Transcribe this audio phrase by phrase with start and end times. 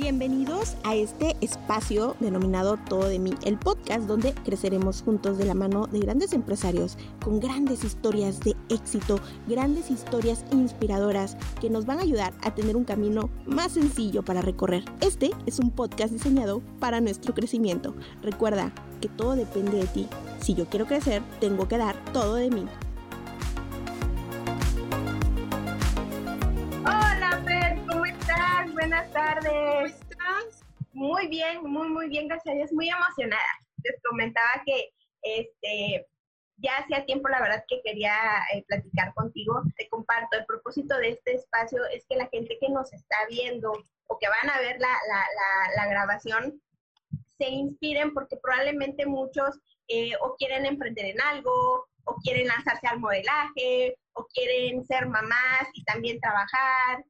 [0.00, 5.54] Bienvenidos a este espacio denominado Todo de mí, el podcast donde creceremos juntos de la
[5.54, 11.98] mano de grandes empresarios con grandes historias de éxito, grandes historias inspiradoras que nos van
[11.98, 14.84] a ayudar a tener un camino más sencillo para recorrer.
[15.00, 17.92] Este es un podcast diseñado para nuestro crecimiento.
[18.22, 20.06] Recuerda que todo depende de ti.
[20.40, 22.66] Si yo quiero crecer, tengo que dar todo de mí.
[30.98, 33.52] Muy bien, muy, muy bien, gracias a Dios, muy emocionada.
[33.84, 34.90] Les comentaba que
[35.22, 36.04] este,
[36.56, 38.16] ya hacía tiempo, la verdad, que quería
[38.52, 39.62] eh, platicar contigo.
[39.76, 43.70] Te comparto, el propósito de este espacio es que la gente que nos está viendo
[44.08, 46.60] o que van a ver la, la, la, grabación
[47.38, 49.56] se inspiren porque probablemente muchos
[49.86, 55.68] eh, o quieren emprender en algo o quieren lanzarse al modelaje o quieren ser mamás
[55.74, 57.04] y también trabajar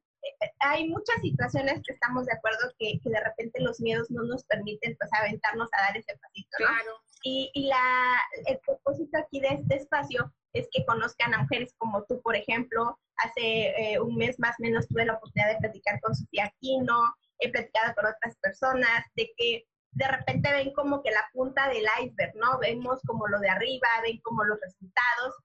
[0.59, 4.95] hay muchas situaciones que estamos de acuerdo que, de repente los miedos no nos permiten
[4.97, 7.01] pues aventarnos a dar ese pasito, Claro.
[7.23, 12.03] Y, y la, el propósito aquí de este espacio es que conozcan a mujeres como
[12.05, 12.97] tú, por ejemplo.
[13.17, 17.13] Hace eh, un mes más o menos tuve la oportunidad de platicar con Sofía Aquino,
[17.39, 21.85] he platicado con otras personas, de que de repente ven como que la punta del
[22.01, 22.59] iceberg, ¿no?
[22.59, 25.35] Vemos como lo de arriba, ven como los resultados,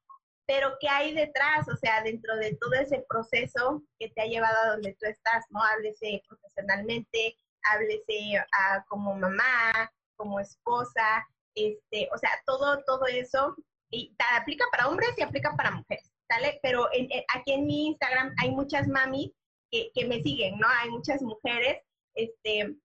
[0.47, 1.69] pero ¿qué hay detrás?
[1.69, 5.45] O sea, dentro de todo ese proceso que te ha llevado a donde tú estás,
[5.51, 5.63] ¿no?
[5.63, 7.37] Háblese profesionalmente,
[7.71, 13.57] háblese ah, como mamá, como esposa, este, o sea, todo, todo eso,
[13.91, 16.59] y aplica para hombres y aplica para mujeres, ¿sale?
[16.63, 16.89] Pero
[17.35, 19.35] aquí en mi Instagram hay muchas mami
[19.71, 20.69] que, que me siguen, ¿no?
[20.69, 21.81] Hay muchas mujeres,
[22.15, 22.77] este,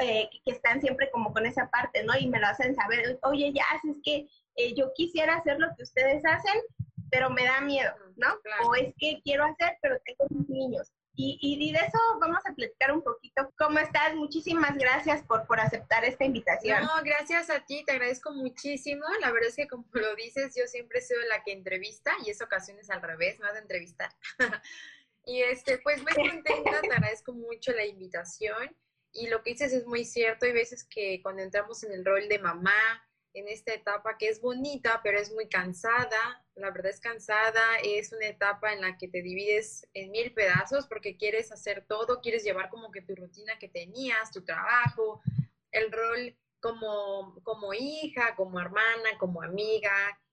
[0.00, 2.16] eh, que están siempre como con esa parte, ¿no?
[2.18, 4.26] Y me lo hacen saber, oye, ya, es que
[4.56, 6.60] eh, yo quisiera hacer lo que ustedes hacen,
[7.10, 8.28] pero me da miedo, ¿no?
[8.64, 10.92] O es que quiero hacer, pero tengo mis niños.
[11.22, 13.52] Y, y, de eso vamos a platicar un poquito.
[13.58, 14.14] ¿Cómo estás?
[14.14, 16.82] Muchísimas gracias por, por aceptar esta invitación.
[16.82, 19.04] No, gracias a ti, te agradezco muchísimo.
[19.20, 22.40] La verdad es que como lo dices, yo siempre soy la que entrevista y es
[22.40, 24.10] ocasiones al revés, más de entrevistar.
[25.26, 28.74] y este, pues muy contenta, te agradezco mucho la invitación.
[29.12, 32.28] Y lo que dices es muy cierto, hay veces que cuando entramos en el rol
[32.28, 36.44] de mamá, en esta etapa que es bonita, pero es muy cansada.
[36.54, 40.86] La verdad es cansada, es una etapa en la que te divides en mil pedazos
[40.86, 45.22] porque quieres hacer todo, quieres llevar como que tu rutina que tenías, tu trabajo,
[45.70, 49.92] el rol como, como hija, como hermana, como amiga.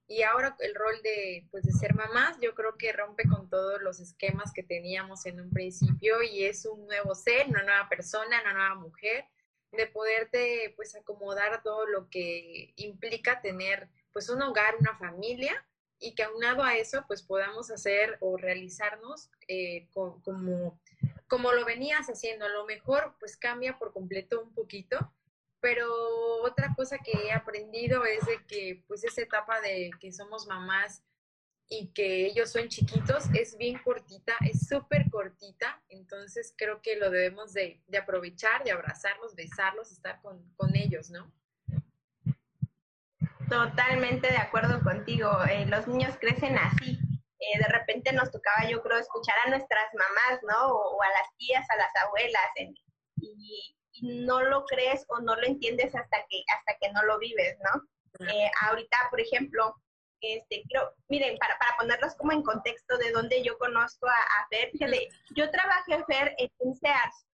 [0.10, 3.82] Y ahora el rol de, pues, de ser mamás, yo creo que rompe con todos
[3.82, 8.42] los esquemas que teníamos en un principio y es un nuevo ser, una nueva persona,
[8.42, 9.26] una nueva mujer
[9.72, 15.66] de poderte pues acomodar todo lo que implica tener pues un hogar, una familia
[16.00, 20.80] y que aunado a eso pues podamos hacer o realizarnos eh, como,
[21.28, 22.46] como lo venías haciendo.
[22.46, 25.14] A lo mejor pues cambia por completo un poquito,
[25.60, 25.88] pero
[26.44, 31.04] otra cosa que he aprendido es de que pues esa etapa de que somos mamás
[31.70, 37.10] y que ellos son chiquitos, es bien cortita, es súper cortita, entonces creo que lo
[37.10, 41.32] debemos de, aprovechar, de abrazarlos, besarlos, estar con, ellos, ¿no?
[43.50, 47.00] Totalmente de acuerdo contigo, eh, los niños crecen así,
[47.40, 50.68] eh, de repente nos tocaba yo creo escuchar a nuestras mamás, ¿no?
[50.68, 52.52] O, a las tías, a las abuelas,
[53.18, 57.58] y, no lo crees o no lo entiendes hasta que, hasta que no lo vives,
[57.64, 58.28] ¿no?
[58.28, 59.76] Eh, ahorita, por ejemplo,
[60.22, 64.72] este, creo, miren, para, para ponerlos como en contexto de donde yo conozco a, Fer,
[64.72, 67.26] fíjate, yo trabajé Fer en Sears,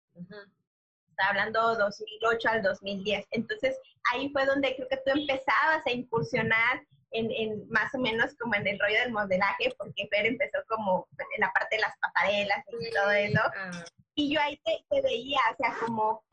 [1.09, 3.77] está hablando 2008 al 2010, entonces
[4.11, 8.55] ahí fue donde creo que tú empezabas a incursionar en, en, más o menos como
[8.55, 12.65] en el rollo del modelaje, porque Fer empezó como en la parte de las pasarelas
[12.67, 13.41] y todo eso.
[13.55, 13.85] Ah.
[14.15, 16.23] Y yo ahí te, veía, o sea, como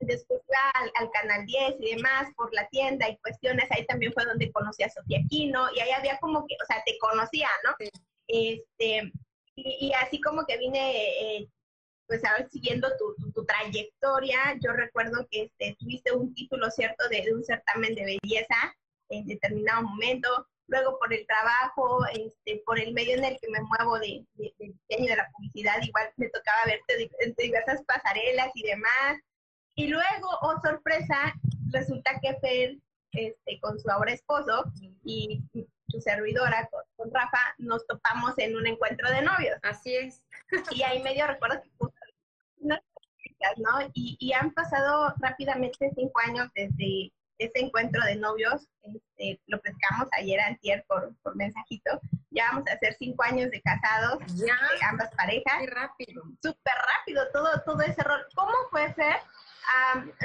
[0.00, 4.24] después iba al, Canal 10 y demás por la tienda y cuestiones, ahí también fue
[4.24, 7.76] donde conocí a Sofía Aquino y ahí había como que, o sea, te conocía, ¿no?
[8.26, 9.12] Este,
[9.54, 11.48] y, así como que vine, eh,
[12.08, 17.22] pues, a siguiendo tu, tu, trayectoria, yo recuerdo que este, tuviste un título, ¿cierto?, de,
[17.22, 18.76] de un certamen de belleza
[19.10, 23.60] en determinado momento, luego por el trabajo, este, por el medio en el que me
[23.60, 28.62] muevo de, de, diseño de la publicidad, igual me tocaba verte en diversas pasarelas y
[28.62, 29.18] demás.
[29.74, 31.34] Y luego, oh sorpresa,
[31.70, 32.76] resulta que Fer,
[33.12, 34.64] este, con su ahora esposo
[35.04, 35.42] y
[35.88, 39.58] su servidora, con, Rafa, nos topamos en un encuentro de novios.
[39.62, 40.22] Así es.
[40.72, 41.70] Y ahí medio recuerdo que
[43.58, 43.90] ¿no?
[43.92, 50.08] Y, y han pasado rápidamente cinco años desde ese encuentro de novios, este, lo pescamos
[50.12, 52.00] ayer antier por, por mensajito,
[52.30, 55.60] ya vamos a hacer cinco años de casados, ya, eh, ambas parejas.
[55.60, 56.22] Qué rápido.
[56.42, 58.24] Súper rápido todo, todo ese rol.
[58.34, 59.16] ¿Cómo fue ser?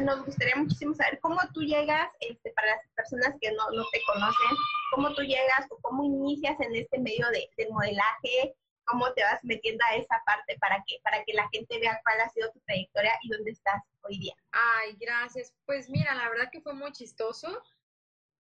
[0.04, 4.00] nos gustaría muchísimo saber cómo tú llegas, este, para las personas que no, no te
[4.06, 4.58] conocen,
[4.92, 8.56] cómo tú llegas o cómo inicias en este medio de, del modelaje,
[8.86, 12.22] cómo te vas metiendo a esa parte para que, para que la gente vea cuál
[12.22, 14.36] ha sido tu trayectoria y dónde estás hoy día.
[14.51, 15.54] Ay, gracias.
[15.66, 17.62] Pues mira, la verdad que fue muy chistoso.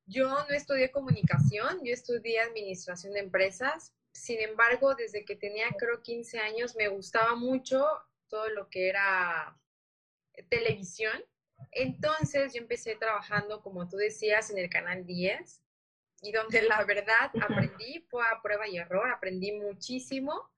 [0.05, 3.93] Yo no estudié comunicación, yo estudié administración de empresas.
[4.13, 7.85] Sin embargo, desde que tenía creo 15 años me gustaba mucho
[8.27, 9.57] todo lo que era
[10.49, 11.23] televisión.
[11.71, 15.61] Entonces yo empecé trabajando, como tú decías, en el canal 10
[16.21, 20.49] y donde la verdad aprendí, fue a prueba y error, aprendí muchísimo.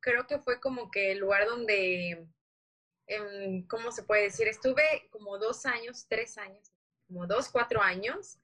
[0.00, 2.26] Creo que fue como que el lugar donde,
[3.06, 4.48] em, ¿cómo se puede decir?
[4.48, 6.72] Estuve como dos años, tres años,
[7.06, 8.38] como dos, cuatro años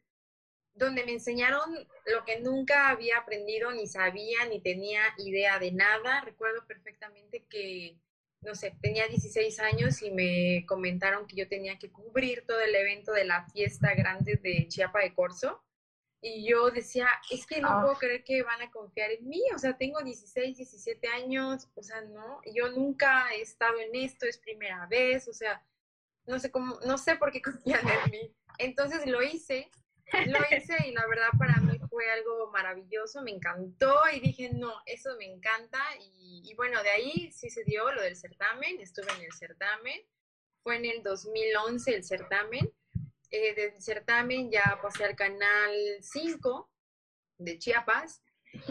[0.78, 1.74] donde me enseñaron
[2.06, 6.20] lo que nunca había aprendido, ni sabía, ni tenía idea de nada.
[6.22, 7.98] Recuerdo perfectamente que,
[8.40, 12.74] no sé, tenía 16 años y me comentaron que yo tenía que cubrir todo el
[12.74, 15.62] evento de la fiesta grande de Chiapa de Corzo.
[16.20, 17.80] Y yo decía, es que no ah.
[17.82, 21.82] puedo creer que van a confiar en mí, o sea, tengo 16, 17 años, o
[21.82, 25.64] sea, no, yo nunca he estado en esto, es primera vez, o sea,
[26.26, 28.34] no sé cómo, no sé por qué confían en mí.
[28.58, 29.70] Entonces lo hice
[30.26, 34.72] lo hice y la verdad para mí fue algo maravilloso, me encantó y dije, no,
[34.86, 35.78] eso me encanta.
[36.00, 40.00] Y, bueno, de ahí sí se dio lo del certamen, estuve en el certamen,
[40.62, 42.72] fue en el 2011 el certamen.
[43.30, 46.70] Eh, del certamen ya pasé al canal 5
[47.38, 48.22] de Chiapas.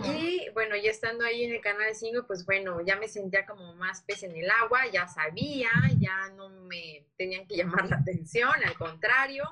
[0.03, 3.75] Y bueno, ya estando ahí en el canal 5, pues bueno, ya me sentía como
[3.75, 5.69] más pez en el agua, ya sabía,
[5.99, 9.47] ya no me tenían que llamar la atención, al contrario,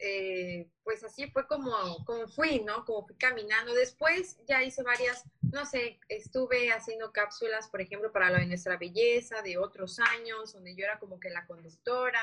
[0.00, 2.84] eh, pues así fue como, como fui, ¿no?
[2.84, 3.74] Como fui caminando.
[3.74, 8.76] Después ya hice varias, no sé, estuve haciendo cápsulas, por ejemplo, para lo de nuestra
[8.76, 12.20] belleza, de otros años, donde yo era como que la conductora.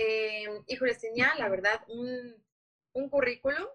[0.00, 2.36] Eh, híjoles, tenía, la verdad, un,
[2.92, 3.66] un currículum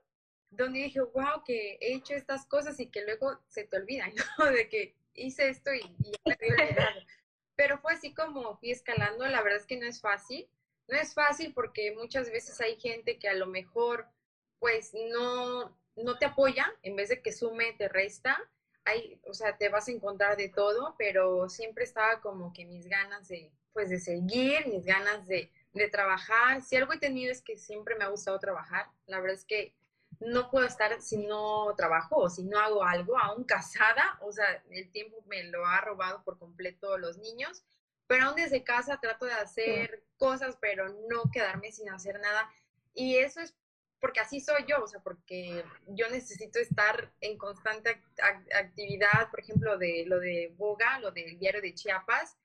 [0.49, 4.45] donde dije, wow, que he hecho estas cosas y que luego se te olvidan, ¿no?
[4.45, 6.99] De que hice esto y, y ya me había olvidado.
[7.55, 10.49] Pero fue así como fui escalando, la verdad es que no es fácil
[10.87, 14.07] no es fácil porque muchas veces hay gente que a lo mejor
[14.59, 18.37] pues no, no te apoya, en vez de que sume, te resta.
[18.85, 22.87] Hay, o sea, te vas a encontrar de todo, pero siempre estaba como que mis
[22.87, 26.61] ganas de, pues, de seguir, mis ganas de, de trabajar.
[26.61, 28.87] Si algo he tenido es que siempre me ha gustado trabajar.
[29.07, 29.75] La verdad es que
[30.19, 34.63] no puedo estar si no trabajo o si no hago algo, aún casada, o sea,
[34.69, 37.63] el tiempo me lo ha robado por completo los niños,
[38.07, 42.49] pero aún desde casa trato de hacer cosas, pero no quedarme sin hacer nada.
[42.93, 43.55] Y eso es
[43.99, 48.01] porque así soy yo, o sea, porque yo necesito estar en constante
[48.53, 52.37] actividad, por ejemplo, de lo de Boga, lo del diario de Chiapas,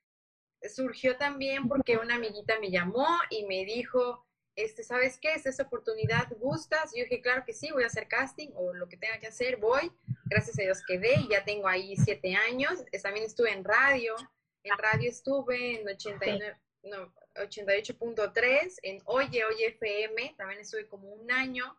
[0.75, 4.25] surgió también porque una amiguita me llamó y me dijo,
[4.56, 5.34] este, ¿sabes qué?
[5.34, 6.26] ¿Es esa oportunidad?
[6.38, 6.93] ¿Gustas?
[6.93, 9.28] Y yo dije, claro que sí, voy a hacer casting o lo que tenga que
[9.28, 9.93] hacer, voy.
[10.25, 12.84] Gracias a Dios quedé y ya tengo ahí siete años.
[13.02, 14.16] También estuve en radio,
[14.64, 21.31] en radio estuve en 89, no, 88.3, en Oye, Oye FM, también estuve como un
[21.31, 21.76] año,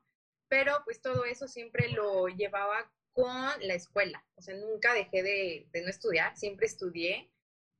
[0.47, 5.67] pero pues todo eso siempre lo llevaba con la escuela, o sea, nunca dejé de,
[5.71, 7.29] de no estudiar, siempre estudié,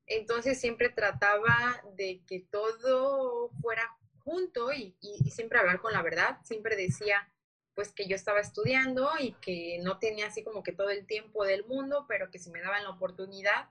[0.10, 6.38] entonces siempre trataba de que todo fuera junto y, y, siempre hablar con la verdad,
[6.44, 7.32] siempre decía
[7.74, 11.46] pues que yo estaba estudiando y que no tenía así como que todo el tiempo
[11.46, 13.70] del mundo, pero que si me daban la oportunidad,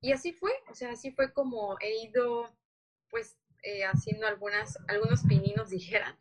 [0.00, 2.54] y así fue, o sea, así fue como he ido,
[3.10, 6.16] pues, eh, haciendo algunas, algunos pininos, dijeran.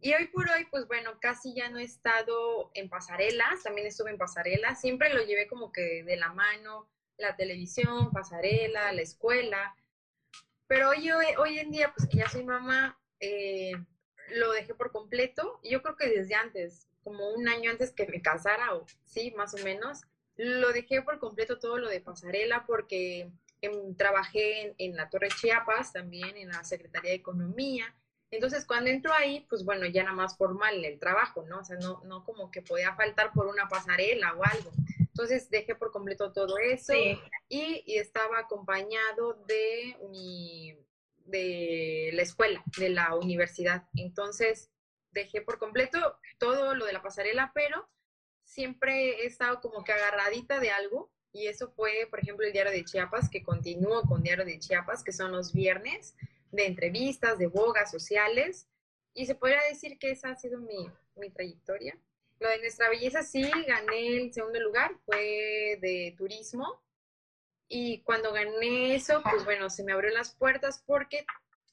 [0.00, 4.10] Y hoy por hoy, pues bueno, casi ya no he estado en pasarelas, también estuve
[4.10, 6.88] en pasarelas, siempre lo llevé como que de la mano,
[7.22, 9.74] la televisión, pasarela, la escuela.
[10.66, 13.72] Pero hoy, hoy, en día, pues que ya soy mamá, eh,
[14.34, 15.60] lo dejé por completo.
[15.62, 19.54] Yo creo que desde antes, como un año antes que me casara, o sí, más
[19.54, 20.02] o menos,
[20.36, 25.92] lo dejé por completo todo lo de pasarela porque em, trabajé en, la Torre Chiapas,
[25.92, 27.94] también en la Secretaría de Economía.
[28.30, 31.60] Entonces, cuando entro ahí, pues bueno, ya nada más formal el trabajo, ¿no?
[31.60, 34.72] O sea, no, no como que podía faltar por una pasarela o algo.
[35.14, 40.74] Entonces, dejé por completo todo eso y, y, estaba acompañado de mi,
[41.26, 43.84] de la escuela, de la universidad.
[43.94, 44.70] Entonces,
[45.10, 47.88] dejé por completo todo lo de la pasarela, pero
[48.42, 52.72] siempre he estado como que agarradita de algo y eso fue, por ejemplo, el Diario
[52.72, 56.14] de Chiapas, que continúo con Diario de Chiapas, que son los viernes
[56.50, 58.68] de entrevistas, de bogas sociales,
[59.14, 61.98] y se podría decir que esa ha sido mi, mi trayectoria.
[62.42, 66.82] Lo de nuestra belleza sí, gané el segundo lugar, fue de turismo.
[67.68, 71.24] Y cuando gané eso, pues bueno, se me abrió las puertas porque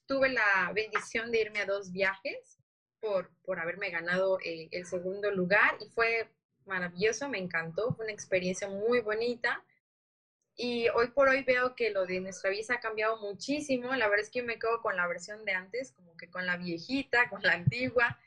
[0.06, 2.60] tuve la bendición de irme a dos viajes
[3.00, 6.30] por, por haberme ganado eh, el segundo lugar y fue
[6.66, 9.64] maravilloso, me encantó, fue una experiencia muy bonita.
[10.54, 13.92] Y hoy por hoy veo que lo de nuestra vida ha cambiado muchísimo.
[13.96, 16.46] La verdad es que yo me quedo con la versión de antes, como que con
[16.46, 18.20] la viejita, con la antigua.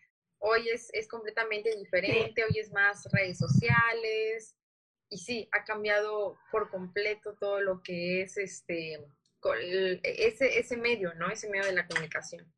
[0.45, 4.57] Hoy es, es completamente diferente, hoy es más redes sociales.
[5.09, 8.99] Y sí, ha cambiado por completo todo lo que es este,
[10.03, 11.29] ese, ese medio, ¿no?
[11.29, 12.53] Ese medio de la comunicación.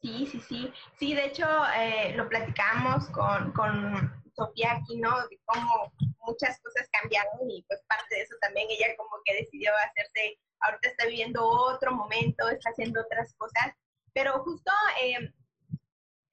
[0.00, 0.72] Sí, sí, sí.
[0.98, 5.28] Sí, de hecho, eh, lo platicamos con, con Sofía aquí, ¿no?
[5.28, 5.92] De cómo
[6.26, 10.88] muchas cosas cambiaron y pues parte de eso también ella como que decidió hacerse, ahorita
[10.88, 13.74] está viviendo otro momento, está haciendo otras cosas,
[14.14, 15.32] pero justo eh,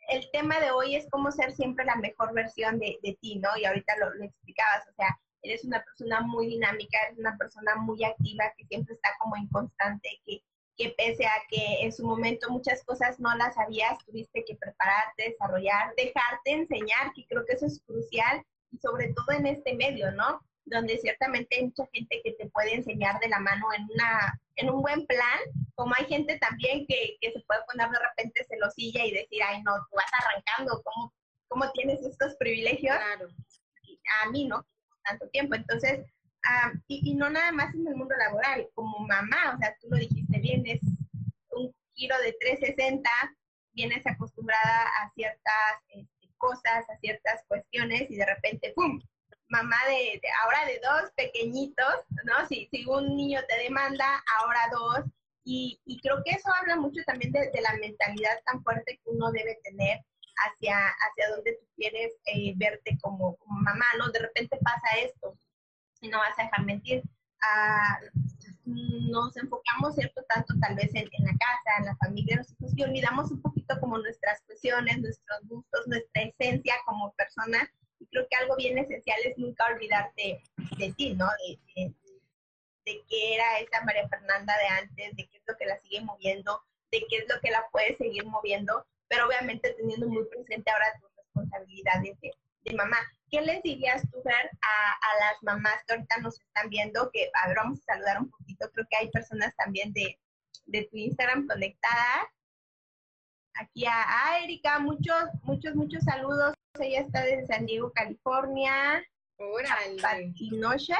[0.10, 3.50] el tema de hoy es cómo ser siempre la mejor versión de, ti, ¿no?
[3.58, 5.08] Y ahorita lo, lo, explicabas, o sea,
[5.42, 9.48] eres una persona muy dinámica, eres una persona muy activa, que siempre está como en
[9.48, 10.42] constante, que
[10.80, 15.32] que pese a que en su momento muchas cosas no las sabías, tuviste que prepararte,
[15.32, 20.10] desarrollar, dejarte enseñar, que creo que eso es crucial, y sobre todo en este medio,
[20.14, 20.40] ¿no?
[20.70, 24.70] Donde ciertamente hay mucha gente que te puede enseñar de la mano en, una, en
[24.70, 25.40] un buen plan,
[25.76, 29.62] como hay gente también que, que se puede poner de repente celosilla y decir, ay,
[29.64, 31.14] no, tú vas arrancando, ¿cómo,
[31.48, 32.96] cómo tienes estos privilegios?
[32.96, 33.30] Claro.
[34.24, 34.66] A mí, ¿no?
[35.04, 35.56] Tanto tiempo.
[35.56, 36.06] Entonces,
[36.88, 40.40] y, no nada más en el mundo laboral, como mamá, o sea, tú lo dijiste
[40.40, 40.82] bien, es
[41.52, 43.10] un giro de 360,
[43.74, 49.00] vienes acostumbrada a ciertas este, cosas, a ciertas cuestiones y de repente, ¡pum!
[49.50, 52.46] Mamá de, ahora de dos pequeñitos, ¿no?
[52.48, 55.06] Si, si un niño te demanda, ahora dos.
[55.44, 59.32] Y, y creo que eso habla mucho también de, la mentalidad tan fuerte que uno
[59.32, 60.00] debe tener
[60.46, 64.10] hacia, hacia donde tú quieres eh, verte como, mamá, ¿no?
[64.12, 65.36] De repente pasa esto,
[66.02, 67.04] y no vas a dejar mentir.
[67.42, 68.00] Ah,
[68.66, 70.24] nos enfocamos, ¿cierto?
[70.28, 73.80] Tanto tal vez en, la casa, en la familia, los hijos, y olvidamos un poquito
[73.80, 77.72] como nuestras cuestiones, nuestros gustos, nuestra esencia como persona.
[78.00, 80.42] Y creo que algo bien esencial es nunca olvidarte
[80.78, 81.26] de ti, ¿no?
[81.26, 81.94] De, de,
[82.86, 86.02] de qué era esa María Fernanda de antes, de qué es lo que la sigue
[86.02, 90.72] moviendo, de qué es lo que la puede seguir moviendo, pero obviamente teniendo muy presente
[90.72, 92.32] ahora tus responsabilidades de,
[92.64, 92.98] de mamá.
[93.30, 97.10] ¿Qué les dirías tú, Fer, a, las mamás que ahorita nos están viendo?
[97.12, 98.70] Que, a ver, vamos a saludar un poquito.
[98.72, 100.18] Creo que hay personas también de,
[100.90, 102.28] tu Instagram conectadas.
[103.56, 106.56] Aquí a, Erika, muchos, muchos, muchos saludos.
[106.80, 109.04] Ella está desde San Diego, California.
[109.38, 110.02] Órale.
[110.02, 110.96] Patinoche.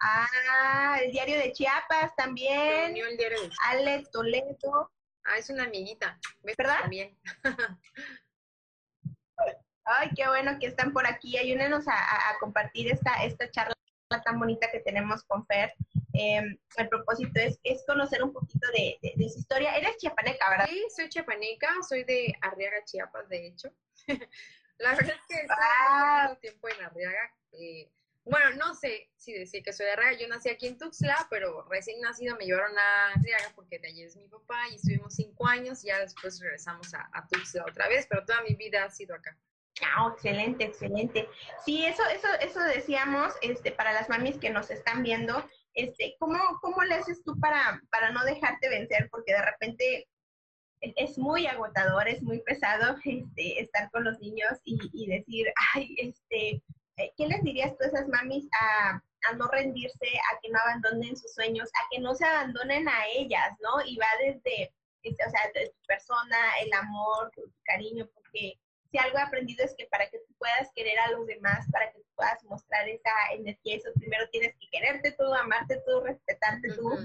[0.00, 2.96] ah, el diario de Chiapas también.
[2.96, 4.90] El diario de Ale Toledo.
[5.24, 6.18] Ah, es una amiguita.
[6.42, 6.80] ¿Verdad?
[6.82, 7.18] También.
[9.86, 11.36] Ay, qué bueno que están por aquí.
[11.36, 13.74] Ayúdenos a, compartir esta, esta charla
[14.22, 15.74] tan bonita que tenemos con Fer.
[16.12, 19.76] Em, el propósito es, es, conocer un poquito de, su historia.
[19.76, 20.66] Eres chiapaneca, ¿verdad?
[20.68, 23.70] Sí, soy chiapaneca, soy de Arriaga, Chiapas, de hecho.
[24.78, 27.34] La verdad es que estoy mucho tiempo en Arriaga.
[27.52, 27.90] Eh,
[28.24, 30.18] bueno, no sé si decir que soy de Arriaga.
[30.18, 34.02] Yo nací aquí en Tuxtla, pero recién nacido me llevaron a Arriaga porque de allí
[34.02, 37.88] es mi papá y estuvimos cinco años y ya después regresamos a, a Tuxtla otra
[37.88, 39.36] vez, pero toda mi vida ha sido acá.
[39.82, 41.28] Ah, excelente, excelente.
[41.64, 46.38] Sí, eso, eso, eso decíamos, este, para las mamis que nos están viendo, este, ¿cómo,
[46.60, 49.08] cómo le haces tú para, para no dejarte vencer?
[49.10, 50.08] Porque de repente
[50.80, 55.94] es muy agotador, es muy pesado este, estar con los niños y, y decir, ay,
[55.98, 56.62] este,
[56.96, 60.58] eh, ¿qué les dirías tú a esas mamis a, a, no rendirse, a que no
[60.60, 63.84] abandonen sus sueños, a que no se abandonen a ellas, ¿no?
[63.84, 68.58] Y va desde, este, o sea, de tu persona, el amor, tu cariño, porque
[68.94, 71.90] si algo he aprendido es que para que tú puedas querer a los demás, para
[71.90, 76.68] que tú puedas mostrar esa energía, eso primero tienes que quererte tú, amarte tú, respetarte
[76.74, 76.96] tú,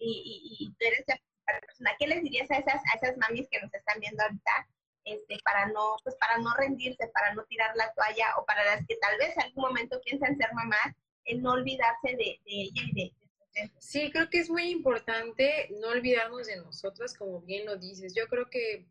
[0.00, 1.20] y, y, tú eres la
[1.60, 1.92] persona.
[1.96, 4.68] ¿Qué les dirías a esas, a esas mamis que nos están viendo ahorita?
[5.04, 8.84] Este, para no, pues para no rendirse, para no tirar la toalla, o para las
[8.88, 10.92] que tal vez en algún momento piensan ser mamás,
[11.24, 13.12] el no olvidarse de, ella y de,
[13.54, 18.12] de Sí, creo que es muy importante no olvidarnos de nosotras, como bien lo dices.
[18.12, 18.86] Yo creo que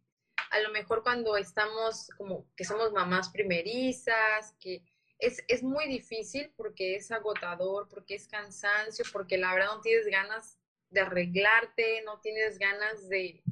[0.52, 4.84] a lo mejor cuando estamos como que somos mamás primerizas, que
[5.20, 10.08] es, es muy difícil porque es agotador, porque es cansancio, porque la verdad no tienes
[10.08, 10.58] ganas
[10.90, 13.44] de arreglarte, no tienes ganas de,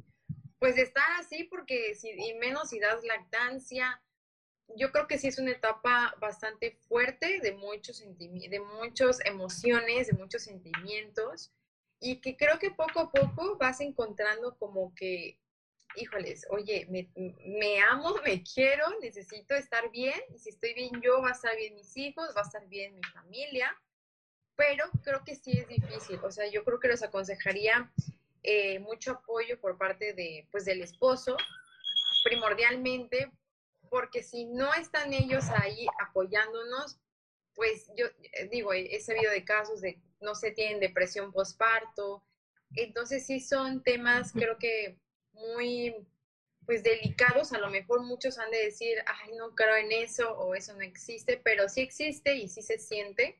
[0.58, 4.02] pues de estar así, porque y menos si das lactancia,
[4.76, 10.14] yo creo que sí es una etapa bastante fuerte de muchos de muchas emociones, de
[10.14, 11.52] muchos sentimientos,
[12.00, 15.38] y que creo que poco a poco vas encontrando como que
[15.94, 17.08] híjoles, oye, me,
[17.46, 21.56] me, amo, me quiero, necesito estar bien, y si estoy bien yo, va a estar
[21.56, 23.74] bien mis hijos, va a estar bien mi familia,
[24.56, 27.92] pero creo que sí es difícil, o sea, yo creo que les aconsejaría
[28.42, 31.36] eh, mucho apoyo por parte de, pues, del esposo,
[32.24, 33.30] primordialmente,
[33.88, 36.98] porque si no están ellos ahí apoyándonos,
[37.54, 42.22] pues yo eh, digo, he sabido de casos de, no sé, tienen depresión postparto,
[42.74, 44.98] entonces sí son temas, creo que
[45.36, 45.94] muy,
[46.64, 50.54] pues delicados, a lo mejor muchos han de decir, ay, no creo en eso o
[50.54, 53.38] eso no existe, pero sí existe y sí se siente.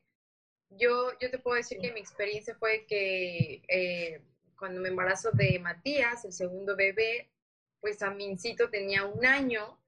[0.69, 4.21] Yo, yo te puedo decir que mi experiencia fue que eh,
[4.57, 7.29] cuando me embarazo de Matías, el segundo bebé,
[7.79, 9.79] pues a Mincito tenía un año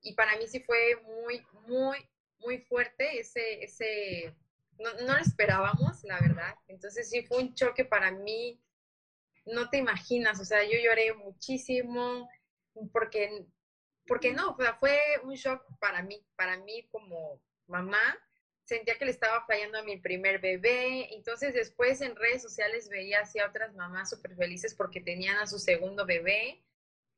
[0.00, 1.98] y para mí sí fue muy, muy,
[2.38, 4.34] muy fuerte ese, ese,
[4.78, 6.54] no, no lo esperábamos, la verdad.
[6.68, 8.60] Entonces sí fue un choque para mí
[9.44, 12.28] no te imaginas, o sea, yo lloré muchísimo
[12.92, 13.46] porque,
[14.06, 18.18] porque no, fue un shock para mí, para mí como mamá,
[18.64, 23.20] sentía que le estaba fallando a mi primer bebé, entonces después en redes sociales veía
[23.20, 26.62] así a otras mamás súper felices porque tenían a su segundo bebé,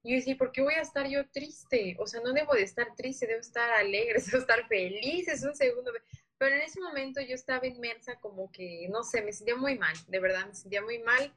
[0.04, 1.96] y yo decía, ¿por qué voy a estar yo triste?
[1.98, 5.56] O sea, no debo de estar triste, debo estar alegre, debo estar feliz, es un
[5.56, 6.04] segundo bebé.
[6.36, 9.96] Pero en ese momento yo estaba inmersa como que, no sé, me sentía muy mal,
[10.08, 11.34] de verdad, me sentía muy mal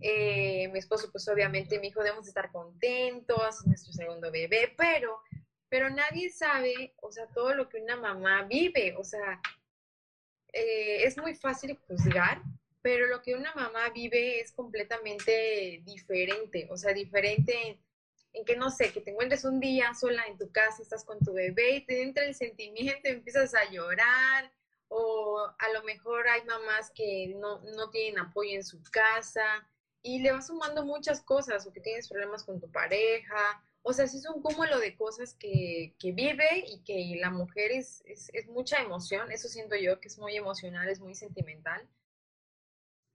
[0.00, 5.20] eh, mi esposo, pues obviamente mi hijo, debemos estar contentos, es nuestro segundo bebé, pero,
[5.68, 9.40] pero nadie sabe, o sea, todo lo que una mamá vive, o sea,
[10.52, 12.42] eh, es muy fácil juzgar,
[12.82, 17.80] pero lo que una mamá vive es completamente diferente, o sea, diferente
[18.32, 21.18] en, que no sé, que te encuentres un día sola en tu casa, estás con
[21.20, 24.52] tu bebé y te entra el sentimiento, empiezas a llorar,
[24.88, 29.66] o a lo mejor hay mamás que no, no tienen apoyo en su casa,
[30.06, 34.06] y le vas sumando muchas cosas, o que tienes problemas con tu pareja, o sea,
[34.06, 38.30] sí es un cúmulo de cosas que, que vive y que la mujer es, es,
[38.32, 41.88] es, mucha emoción, eso siento yo, que es muy emocional, es muy sentimental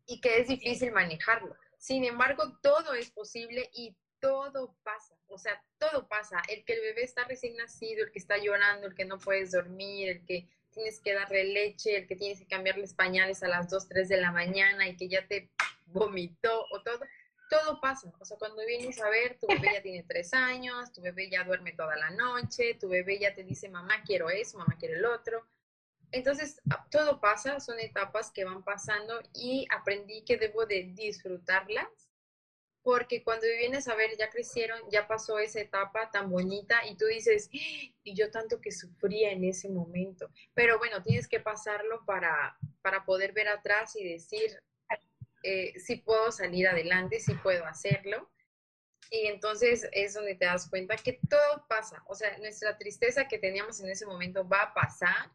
[0.05, 1.55] y que es difícil manejarlo.
[1.77, 6.41] Sin embargo, todo es posible y todo pasa, o sea, todo pasa.
[6.50, 9.51] El que el bebé está recién nacido, el que está llorando, el que no puedes
[9.51, 13.69] dormir, el que tienes que darle leche, el que tienes que cambiarles pañales a las
[13.69, 15.49] 2, 3 de la mañana y que ya te
[15.91, 16.99] vomitó o todo,
[17.49, 18.12] todo pasa.
[18.19, 21.43] O sea, cuando vienes a ver, tu bebé ya tiene tres años, tu bebé ya
[21.43, 25.06] duerme toda la noche, tu bebé ya te dice, mamá quiero eso, mamá quiero el
[25.06, 25.45] otro.
[26.12, 31.88] Entonces, todo pasa, son etapas que van pasando y aprendí que debo de disfrutarlas
[32.84, 37.06] porque cuando vienes a ver, ya crecieron, ya pasó esa etapa tan bonita y tú
[37.06, 37.93] dices, ¡Ah!
[38.04, 40.30] y yo tanto que sufría en ese momento.
[40.54, 44.60] Pero bueno, tienes que pasarlo para, para poder ver atrás y decir,
[45.43, 48.30] eh, si puedo salir adelante, si puedo hacerlo.
[49.10, 52.04] Y entonces es donde te das cuenta que todo pasa.
[52.08, 55.32] O sea, nuestra tristeza que teníamos en ese momento va a pasar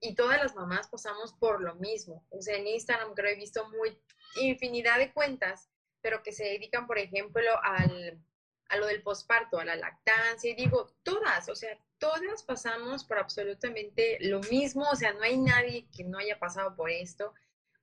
[0.00, 2.26] y todas las mamás pasamos por lo mismo.
[2.30, 3.96] O sea, en Instagram creo he visto muy
[4.36, 8.20] infinidad de cuentas, pero que se dedican, por ejemplo, al,
[8.68, 10.50] a lo del posparto, a la lactancia.
[10.50, 14.88] Y digo, todas, o sea, todas pasamos por absolutamente lo mismo.
[14.90, 17.34] O sea, no hay nadie que no haya pasado por esto.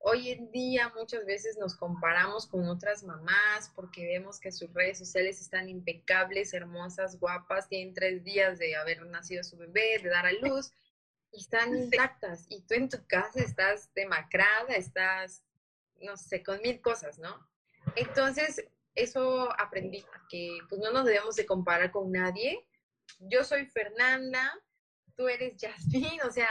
[0.08, 5.00] Hoy en día muchas veces nos comparamos con otras mamás porque vemos que sus redes
[5.00, 10.28] sociales están impecables, hermosas, guapas, tienen tres días de haber nacido su bebé, de dar
[10.28, 10.72] a luz
[11.32, 12.46] y están intactas.
[12.50, 15.44] Y tú en tu casa estás demacrada, estás,
[16.00, 17.44] no sé, con mil cosas, ¿no?
[17.96, 18.64] Entonces,
[18.94, 22.64] eso aprendí, que pues no nos debemos de comparar con nadie.
[23.18, 24.54] Yo soy Fernanda,
[25.16, 26.48] tú eres Jasmine, o sea,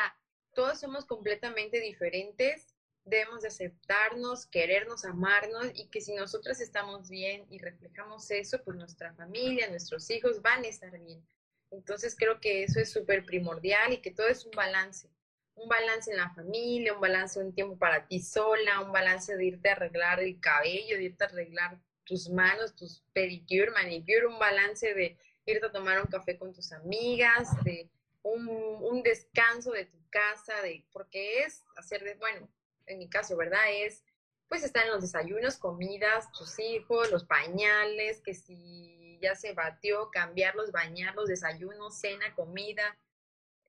[0.55, 2.74] todos somos completamente diferentes
[3.05, 8.77] debemos de aceptarnos, querernos, amarnos y que si nosotras estamos bien y reflejamos eso, pues
[8.77, 11.25] nuestra familia, nuestros hijos van a estar bien.
[11.71, 15.11] Entonces creo que eso es súper primordial y que todo es un balance.
[15.55, 19.45] Un balance en la familia, un balance un tiempo para ti sola, un balance de
[19.45, 24.39] irte a arreglar el cabello, de irte a arreglar tus manos, tus pedicure, manicure, un
[24.39, 27.89] balance de irte a tomar un café con tus amigas, de
[28.23, 32.49] un, un descanso de tu casa, de porque es hacer de, bueno,
[32.87, 33.61] en mi caso, ¿verdad?
[33.73, 34.05] Es,
[34.49, 40.71] pues están los desayunos, comidas, tus hijos, los pañales, que si ya se batió, cambiarlos,
[40.71, 42.99] bañarlos, desayunos, cena, comida,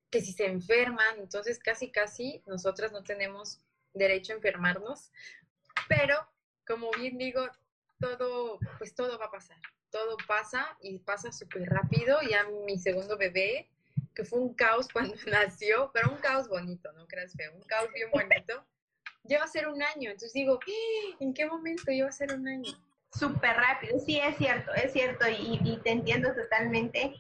[0.10, 3.62] que si se enferman, entonces casi, casi nosotras no tenemos
[3.94, 5.12] derecho a enfermarnos,
[5.88, 6.16] pero
[6.68, 7.48] como bien digo,
[8.00, 9.58] todo, pues todo va a pasar,
[9.90, 13.70] todo pasa y pasa súper rápido, ya mi segundo bebé,
[14.14, 17.92] que fue un caos cuando nació, pero un caos bonito, no creas feo, un caos
[17.94, 18.66] bien bonito
[19.28, 20.12] ya va a ser un año.
[20.12, 21.18] Entonces digo, ¡Ah!
[21.20, 22.72] ¿en qué momento ya va a ser un año?
[23.18, 24.00] súper rápido.
[24.00, 27.14] Sí, es cierto, es cierto y, te entiendo totalmente.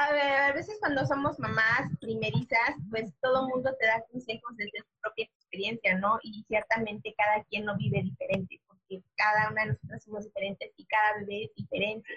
[0.00, 4.78] A, ver, a veces cuando somos mamás primerizas, pues todo mundo te da consejos desde
[4.78, 6.18] su propia experiencia, ¿no?
[6.22, 10.86] Y ciertamente cada quien lo vive diferente, porque cada una de nosotras somos diferentes y
[10.86, 12.08] cada bebé es diferente.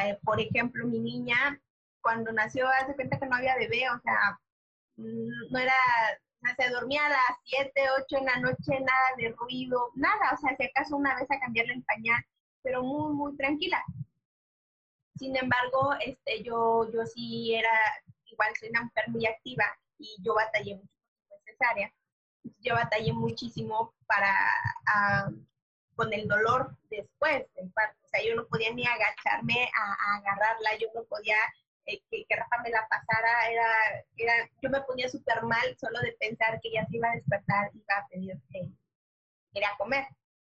[0.00, 1.60] Eh, por ejemplo, mi niña,
[2.00, 4.38] cuando nació, hace cuenta que no había bebé, o sea,
[4.96, 5.74] mm, no era
[6.56, 10.56] se dormía a las 7, 8 en la noche, nada de ruido, nada, o sea,
[10.56, 12.22] si acaso una vez a cambiarle el pañal,
[12.62, 13.82] pero muy, muy tranquila.
[15.16, 17.70] Sin embargo, este, yo, yo sí era,
[18.26, 19.64] igual soy una mujer muy activa
[19.98, 20.88] y yo batallé mucho
[21.28, 21.92] con cesárea.
[22.60, 24.34] Yo batallé muchísimo para,
[25.94, 27.98] con el dolor después del parto.
[28.04, 31.36] O sea, yo no podía ni agacharme a agarrarla, yo no podía
[31.86, 33.66] eh, que, Rafa me la pasara, era,
[34.16, 37.70] era yo me ponía súper mal solo de pensar que ella se iba a despertar
[37.74, 38.68] y iba a pedir que
[39.52, 40.06] quería comer.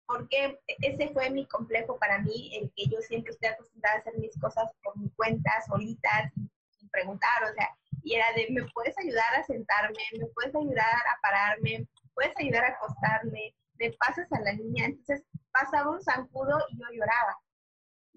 [0.08, 4.18] Porque ese fue mi complejo para mí, el que yo siempre estoy acostumbrada a hacer
[4.20, 6.32] mis cosas por mi cuenta, solitas,
[6.70, 9.98] sin preguntar, o sea, y era de, ¿me puedes ayudar a sentarme?
[10.20, 11.80] ¿Me puedes ayudar a pararme?
[11.80, 13.56] ¿Me puedes ayudar a acostarme?
[13.80, 14.86] ¿Me pasas a la niña?
[14.86, 17.36] Entonces pasaba un zancudo y yo lloraba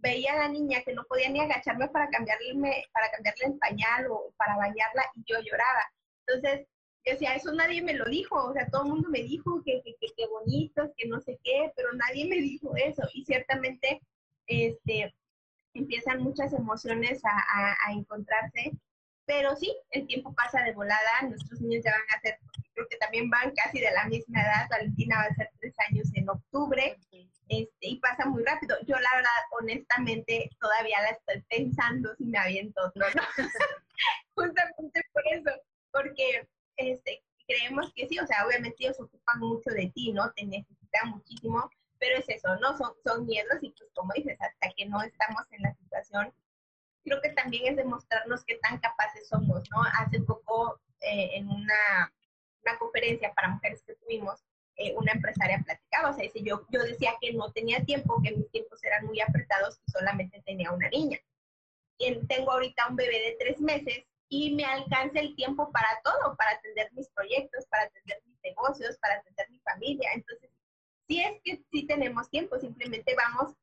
[0.01, 4.07] veía a la niña que no podía ni agacharme para cambiarle, para cambiarle el pañal
[4.11, 5.83] o para bañarla y yo lloraba.
[6.27, 6.67] Entonces,
[7.05, 9.83] yo decía, eso nadie me lo dijo, o sea, todo el mundo me dijo que,
[9.83, 13.03] que, que, bonitos, que no sé qué, pero nadie me dijo eso.
[13.15, 14.01] Y ciertamente,
[14.47, 15.15] este,
[15.75, 18.73] empiezan muchas emociones a, a, encontrarse,
[19.29, 22.39] pero sí, el tiempo pasa de volada, nuestros niños ya van a ser,
[22.73, 26.09] creo que también van casi de la misma edad, Valentina va a ser tres años
[26.15, 26.97] en octubre,
[27.51, 28.75] este, y pasa muy rápido.
[28.87, 33.23] Yo la verdad, honestamente, todavía la estoy pensando si me aviento otro, ¿no?
[34.35, 35.51] Justamente por eso,
[35.93, 40.33] porque este, creemos que sí, o sea, obviamente ellos ocupan mucho de ti, ¿no?
[40.33, 42.79] Te necesitan muchísimo, pero es eso, ¿no?
[42.79, 46.33] Son, son miedos y pues como dices, hasta que no estamos en la situación,
[47.09, 49.83] creo que también es demostrarnos qué tan capaces somos, ¿no?
[49.99, 52.13] Hace poco eh, en una,
[52.63, 54.45] una conferencia para mujeres que tuvimos,
[54.77, 58.33] eh, una empresaria platicaba, o sea, dice, yo, yo decía que no tenía tiempo, que
[58.33, 61.19] mis tiempos eran muy apretados y solamente tenía una niña.
[61.99, 66.37] Y tengo ahorita un bebé de tres meses y me alcanza el tiempo para todo,
[66.37, 70.11] para atender mis proyectos, para atender mis negocios, para atender mi familia.
[70.15, 70.51] Entonces,
[71.09, 73.55] sí es que sí tenemos tiempo, simplemente vamos,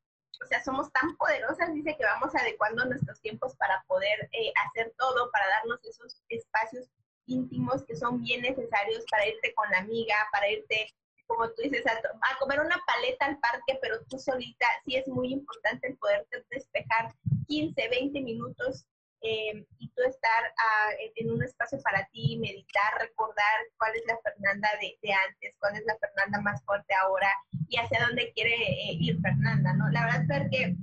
[0.46, 4.94] o sea, somos tan poderosas, dice que vamos adecuando nuestros tiempos para poder eh, hacer
[4.96, 6.86] todo, para darnos esos espacios
[7.26, 10.94] íntimos que son bien necesarios para irte con la amiga, para irte
[11.26, 15.32] como tú dices, a, comer una paleta al parque, pero tú solita, sí es muy
[15.32, 17.12] importante el poder despejar
[17.48, 18.86] 15, 20 minutos
[19.26, 24.18] eh, y tú estar ah, en un espacio para ti, meditar, recordar cuál es la
[24.18, 27.32] Fernanda de, antes, cuál es la Fernanda más fuerte ahora
[27.68, 29.88] y hacia dónde quiere eh, ir Fernanda, ¿no?
[29.90, 30.76] La verdad es que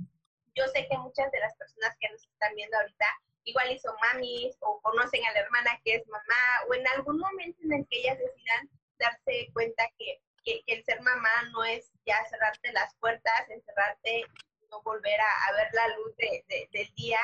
[0.54, 3.06] yo sé que muchas de las personas que nos están viendo ahorita
[3.44, 7.58] igual hizo mamis o conocen a la hermana que es mamá o en algún momento
[7.64, 12.16] en el que ellas decidan darse cuenta que que, el ser mamá no es ya
[12.28, 17.18] cerrarte las puertas, encerrarte y no volver a, ver la luz del día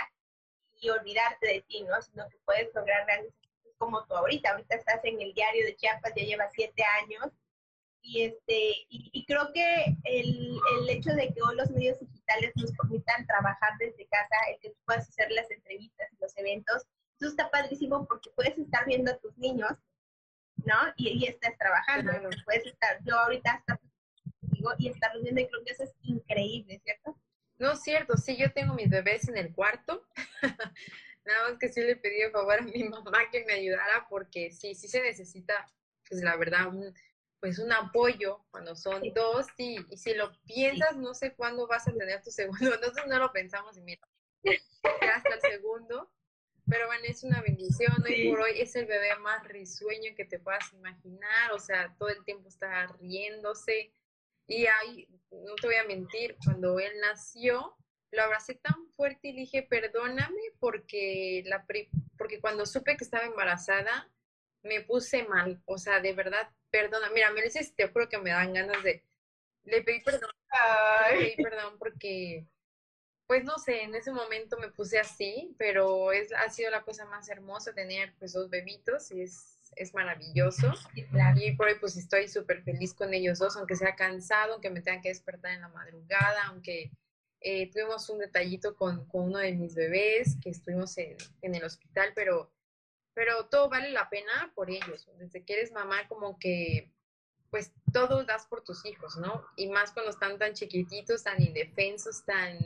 [0.81, 2.01] y olvidarte de ti, ¿no?
[2.03, 4.51] Sino que puedes lograr grandes cosas como tú ahorita.
[4.51, 7.33] Ahorita estás en el diario de Chiapas, ya llevas siete años.
[8.03, 12.73] Y, este, y, creo que el, el, hecho de que hoy los medios digitales nos
[12.73, 16.87] permitan trabajar desde casa, el que tú puedas hacer las entrevistas y los eventos,
[17.21, 19.77] eso está padrísimo porque puedes estar viendo a tus niños
[20.65, 20.75] ¿no?
[20.97, 22.13] Y, estás trabajando,
[22.45, 23.65] puedes estar, yo ahorita
[24.41, 27.10] contigo y estar viendo y creo que eso es increíble, ¿cierto?
[27.61, 30.09] No, cierto, sí, yo tengo mis bebés en el cuarto.
[31.27, 34.51] Nada más que sí le pedí a favor a mi mamá que me ayudara porque
[34.51, 35.71] sí, sí se necesita,
[36.09, 36.95] pues la verdad, un,
[37.39, 41.87] pues un apoyo cuando son dos, sí, y si lo piensas, no sé cuándo vas
[41.87, 44.09] a tener tu segundo, nosotros no lo pensamos y mira,
[44.43, 46.11] ya hasta el segundo,
[46.67, 47.93] pero bueno, es una bendición.
[48.05, 51.53] Hoy por hoy es el bebé más risueño que te puedas imaginar.
[51.53, 53.93] O sea, todo el tiempo está riéndose.
[54.51, 57.77] Y ahí, no te voy a mentir, cuando él nació,
[58.11, 61.65] lo abracé tan fuerte y le dije, perdóname porque, la
[62.19, 64.11] porque cuando supe que estaba embarazada,
[64.65, 65.63] me puse mal.
[65.67, 67.11] O sea, de verdad, perdona.
[67.11, 69.05] Mira, me dices, te juro que me dan ganas de...
[69.63, 70.31] Le pedí perdón.
[71.13, 72.45] Le pedí perdón porque
[73.29, 77.05] pues no sé, en ese momento me puse así, pero es, ha sido la cosa
[77.05, 80.73] más hermosa tener pues dos bebitos y es, es maravilloso.
[80.95, 84.83] Y por hoy pues estoy súper feliz con ellos dos, aunque sea cansado, aunque me
[84.83, 86.91] tenga que despertar en la madrugada, aunque
[87.41, 91.65] eh, tuvimos un detallito con, con, uno de mis bebés, que estuvimos en, en, el
[91.65, 92.53] hospital, pero,
[93.15, 95.09] pero todo vale la pena por ellos.
[95.19, 96.93] Desde que eres mamá como que
[97.51, 99.45] pues todo das por tus hijos, ¿no?
[99.57, 102.57] Y más cuando están tan chiquititos, tan indefensos, tan,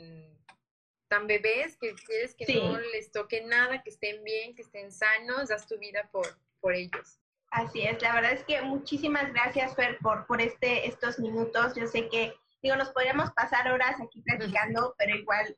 [1.07, 5.49] tan bebés, que quieres que no les toque nada, que estén bien, que estén sanos,
[5.49, 6.27] das tu vida por,
[6.65, 7.19] por ellos.
[7.51, 11.75] Así es, la verdad es que muchísimas gracias, Fer, por, por este, estos minutos.
[11.75, 15.55] Yo sé que, digo, nos podríamos pasar horas aquí platicando, pero igual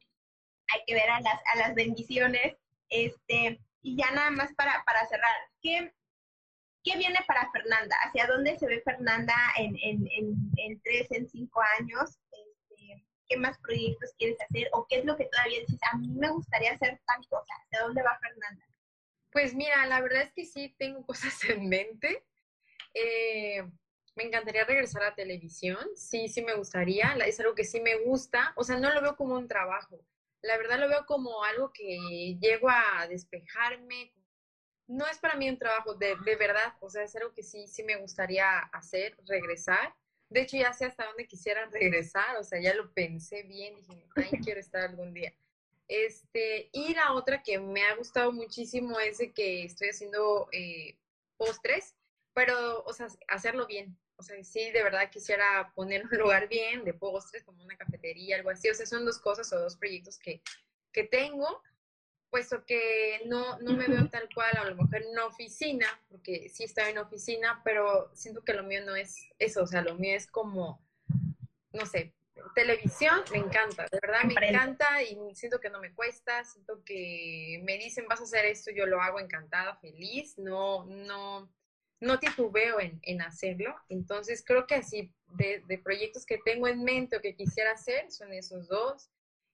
[0.73, 2.57] hay que ver a las, a las bendiciones.
[2.89, 5.93] Este, y ya nada más para, para cerrar, ¿qué,
[6.83, 7.95] ¿qué viene para Fernanda?
[8.03, 10.09] ¿Hacia dónde se ve Fernanda en, en,
[10.57, 12.19] en, tres, en cinco años?
[12.33, 14.67] Este, ¿Qué más proyectos quieres hacer?
[14.73, 15.79] ¿O qué es lo que todavía dices?
[15.89, 17.53] A mí me gustaría hacer tal cosa.
[17.63, 18.65] ¿Hacia dónde va Fernanda?
[19.37, 22.25] Pues mira, la verdad es que sí tengo cosas en mente.
[22.95, 23.61] Eh,
[24.15, 25.77] me encantaría regresar a la televisión.
[25.95, 27.15] Sí, sí me gustaría.
[27.23, 28.51] Es algo que sí me gusta.
[28.55, 30.03] O sea, no lo veo como un trabajo.
[30.41, 34.11] La verdad lo veo como algo que llego a despejarme,
[34.87, 37.67] no es para mí un trabajo de, de, verdad, o sea, es algo que sí,
[37.67, 39.93] sí me gustaría hacer, regresar.
[40.29, 44.03] De hecho, ya sé hasta dónde quisiera regresar, o sea, ya lo pensé bien, dije,
[44.15, 45.31] ahí quiero estar algún día.
[45.87, 50.97] Este, y la otra que me ha gustado muchísimo es de que estoy haciendo eh,
[51.37, 51.95] postres,
[52.33, 53.97] pero, o sea, hacerlo bien.
[54.17, 58.35] O sea, sí, de verdad quisiera poner un lugar bien de postres, como una cafetería,
[58.35, 58.69] algo así.
[58.69, 60.41] O sea, son dos cosas o dos proyectos que,
[60.91, 61.61] que tengo
[62.29, 66.49] puesto que no, no me veo tal cual, a lo mejor en una oficina, porque
[66.49, 69.95] sí estoy en oficina, pero siento que lo mío no es eso, o sea, lo
[69.95, 70.85] mío es como,
[71.71, 72.13] no sé,
[72.55, 77.61] televisión me encanta, de verdad me encanta y siento que no me cuesta, siento que
[77.63, 81.51] me dicen vas a hacer esto, yo lo hago encantada, feliz, no, no,
[81.99, 86.83] no titubeo en, en hacerlo, entonces creo que así de, de, proyectos que tengo en
[86.83, 89.09] mente o que quisiera hacer son esos dos.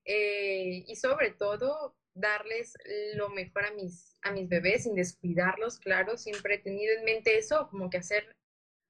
[0.05, 2.73] Eh, y sobre todo darles
[3.15, 7.37] lo mejor a mis, a mis bebés sin descuidarlos, claro, siempre he tenido en mente
[7.37, 8.35] eso, como que hacer,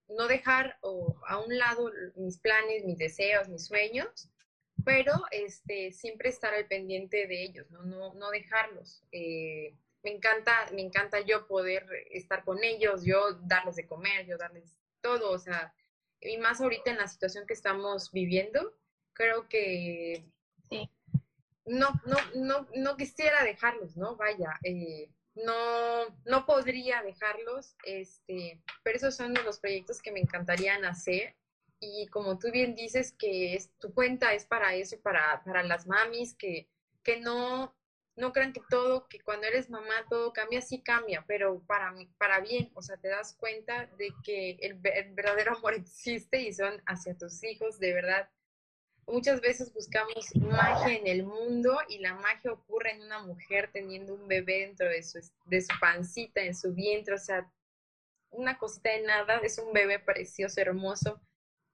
[0.08, 4.30] no dejar a un lado mis planes, mis deseos, mis sueños,
[4.84, 9.02] pero este, siempre estar al pendiente de ellos, no, no, no dejarlos.
[9.12, 14.36] Eh, me encanta, me encanta yo poder estar con ellos, yo darles de comer, yo
[14.36, 15.74] darles todo, o sea,
[16.20, 18.74] y más ahorita en la situación que estamos viviendo,
[19.14, 20.24] creo que
[20.68, 20.90] sí
[21.66, 24.16] no, no, no, no quisiera dejarlos, ¿no?
[24.16, 30.84] Vaya, eh, no, no podría dejarlos, este, pero esos son los proyectos que me encantarían
[30.84, 31.34] hacer.
[31.80, 35.86] Y como tú bien dices, que es, tu cuenta es para eso, para, para las
[35.86, 36.68] mamis, que,
[37.02, 37.74] que no,
[38.16, 42.40] no crean que todo, que cuando eres mamá todo cambia, sí cambia, pero para, para
[42.40, 46.80] bien, o sea, te das cuenta de que el, el verdadero amor existe y son
[46.86, 48.28] hacia tus hijos, de verdad,
[49.06, 54.14] Muchas veces buscamos magia en el mundo y la magia ocurre en una mujer teniendo
[54.14, 57.50] un bebé dentro de su, de su pancita, en su vientre, o sea,
[58.30, 61.20] una cosita de nada, es un bebé precioso, hermoso,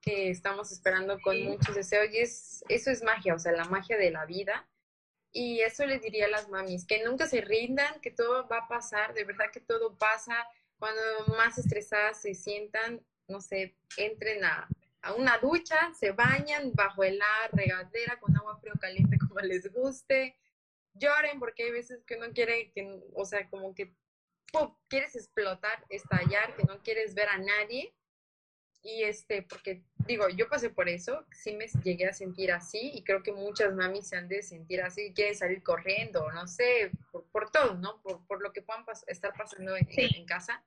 [0.01, 3.97] que estamos esperando con muchos deseos y es, eso es magia, o sea, la magia
[3.97, 4.67] de la vida.
[5.33, 8.67] Y eso les diría a las mamis, que nunca se rindan, que todo va a
[8.67, 10.35] pasar, de verdad que todo pasa.
[10.77, 11.01] Cuando
[11.37, 14.67] más estresadas se sientan, no sé, entren a,
[15.01, 17.19] a una ducha, se bañan bajo el
[17.51, 20.37] regadera con agua frío caliente como les guste,
[20.93, 23.95] lloren porque hay veces que uno quiere que, o sea, como que
[24.87, 27.93] quieres explotar, estallar, que no quieres ver a nadie.
[28.83, 33.03] Y este, porque digo, yo pasé por eso, sí me llegué a sentir así y
[33.03, 36.91] creo que muchas mamis se han de sentir así, quieren salir corriendo, no sé,
[37.31, 38.01] por, todo, ¿no?
[38.01, 40.63] Por, lo que puedan estar pasando en, en, casa,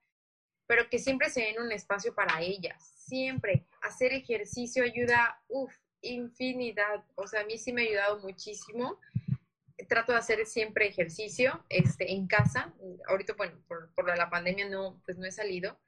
[0.67, 3.67] pero que siempre se den un espacio para ellas, siempre.
[3.83, 7.05] Hacer ejercicio ayuda, uff, infinidad.
[7.15, 9.01] O sea, a mí sí me ha ayudado muchísimo.
[9.89, 12.73] Trato de hacer siempre ejercicio este, en casa.
[13.09, 15.79] Ahorita, bueno, por, por la pandemia no, pues no he salido,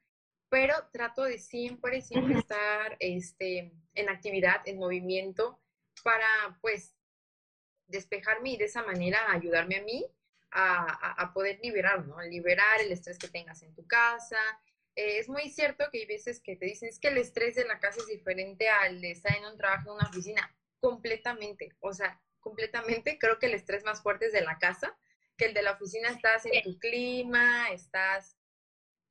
[0.49, 5.59] pero trato de siempre, siempre estar este, en actividad, en movimiento,
[6.03, 6.95] para pues
[7.87, 10.05] despejarme y de esa manera ayudarme a mí
[10.51, 12.21] a, a, poder liberar, ¿no?
[12.21, 14.37] Liberar el estrés que tengas en tu casa,
[14.97, 17.65] eh, es muy cierto que hay veces que te dicen es que el estrés de
[17.65, 20.57] la casa es diferente al de estar en un trabajo en una oficina.
[20.79, 21.69] Completamente.
[21.81, 23.19] O sea, completamente.
[23.19, 24.97] Creo que el estrés más fuerte es de la casa,
[25.37, 28.37] que el de la oficina estás en tu clima, estás,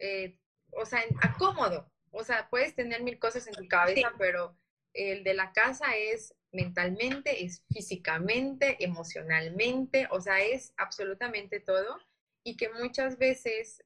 [0.00, 0.36] eh,
[0.72, 1.88] o sea, acómodo.
[2.10, 4.58] O sea, puedes tener mil cosas en tu cabeza, pero
[4.92, 11.96] el de la casa es mentalmente, es físicamente, emocionalmente, o sea, es absolutamente todo.
[12.42, 13.84] Y que muchas veces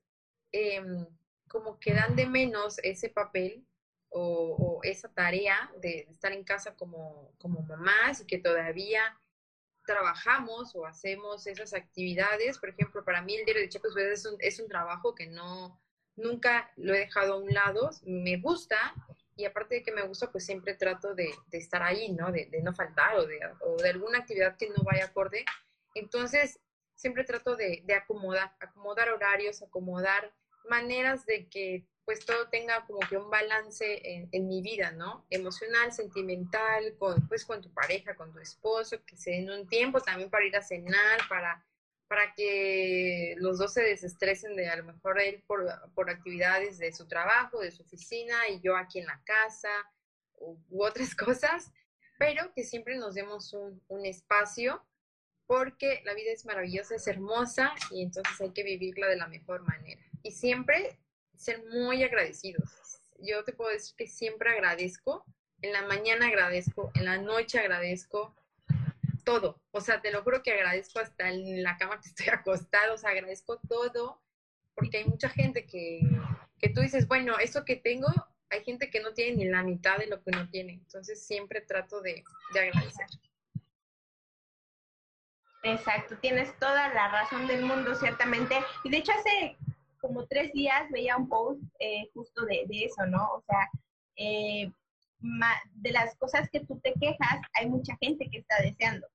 [0.53, 1.07] em,
[1.51, 3.67] como que dan de menos ese papel
[4.09, 9.03] o, esa tarea de estar en casa como, como mamás y que todavía
[9.85, 12.59] trabajamos o hacemos esas actividades.
[12.59, 15.79] Por ejemplo, para mí el diario de Chicos es un, es un trabajo que no,
[16.17, 18.95] nunca lo he dejado a un lado, me gusta
[19.37, 22.31] y aparte de que me gusta, pues siempre trato de, estar ahí, ¿no?
[22.31, 25.45] De, no faltar o de, o de alguna actividad que no vaya acorde.
[25.95, 26.61] Entonces,
[26.95, 30.33] siempre trato de, acomodar, acomodar horarios, acomodar
[30.71, 35.27] maneras de que pues todo tenga como que un balance en, mi vida, ¿no?
[35.31, 40.01] Emocional, sentimental, con, pues con tu pareja, con tu esposo, que se den un tiempo
[40.01, 41.65] también para ir a cenar, para,
[42.09, 46.93] para que los dos se desestresen de a lo mejor él por, por actividades de
[46.93, 49.71] su trabajo, de su oficina y yo aquí en la casa
[50.35, 51.71] u, otras cosas,
[52.19, 54.85] pero que siempre nos demos un, un espacio
[55.47, 59.63] porque la vida es maravillosa, es hermosa y entonces hay que vivirla de la mejor
[59.63, 60.10] manera.
[60.23, 60.99] Y siempre
[61.37, 62.71] ser muy agradecidos.
[63.19, 65.25] Yo te puedo decir que siempre agradezco,
[65.63, 68.35] en la mañana agradezco, en la noche agradezco,
[69.25, 69.61] todo.
[69.71, 72.99] O sea, te lo juro que agradezco hasta en la cama que estoy acostado, o
[72.99, 74.21] sea, agradezco todo,
[74.75, 76.01] porque hay mucha gente que,
[76.59, 78.09] que tú dices, bueno, eso que tengo,
[78.51, 80.73] hay gente que no tiene ni la mitad de lo que uno tiene.
[80.73, 83.07] Entonces siempre trato de, de agradecer.
[85.63, 88.57] Exacto, tienes toda la razón del mundo, ciertamente.
[88.83, 89.57] Y de hecho hace
[90.01, 93.35] como tres días veía un post eh, justo de, eso, ¿no?
[93.35, 93.69] O sea,
[94.17, 94.71] eh,
[95.75, 99.07] de las cosas que tú te quejas, hay mucha gente que está deseando,